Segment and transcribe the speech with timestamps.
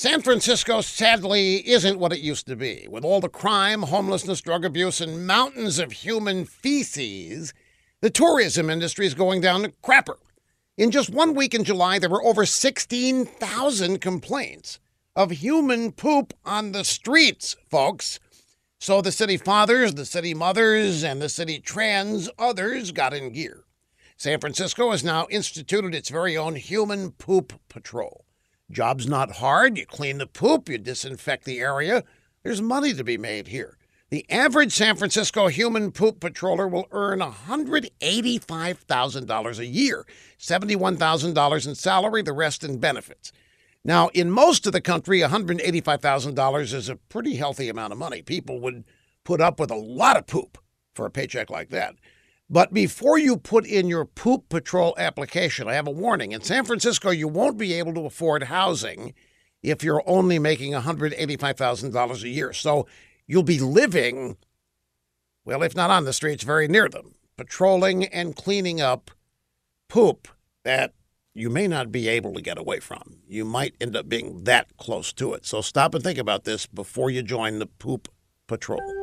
[0.00, 2.86] San Francisco sadly isn't what it used to be.
[2.88, 7.52] With all the crime, homelessness, drug abuse, and mountains of human feces,
[8.00, 10.16] the tourism industry is going down the crapper.
[10.78, 14.78] In just one week in July, there were over 16,000 complaints
[15.14, 18.18] of human poop on the streets, folks.
[18.78, 23.64] So the city fathers, the city mothers, and the city trans others got in gear.
[24.16, 28.24] San Francisco has now instituted its very own human poop patrol.
[28.70, 29.76] Job's not hard.
[29.76, 32.04] You clean the poop, you disinfect the area.
[32.42, 33.76] There's money to be made here.
[34.10, 40.04] The average San Francisco human poop patroller will earn $185,000 a year,
[40.38, 43.30] $71,000 in salary, the rest in benefits.
[43.84, 48.22] Now, in most of the country, $185,000 is a pretty healthy amount of money.
[48.22, 48.84] People would
[49.24, 50.58] put up with a lot of poop
[50.94, 51.94] for a paycheck like that.
[52.52, 56.32] But before you put in your poop patrol application, I have a warning.
[56.32, 59.14] In San Francisco, you won't be able to afford housing
[59.62, 62.52] if you're only making $185,000 a year.
[62.52, 62.88] So
[63.28, 64.36] you'll be living,
[65.44, 69.12] well, if not on the streets, very near them, patrolling and cleaning up
[69.88, 70.26] poop
[70.64, 70.92] that
[71.32, 73.18] you may not be able to get away from.
[73.28, 75.46] You might end up being that close to it.
[75.46, 78.08] So stop and think about this before you join the poop
[78.48, 78.99] patrol.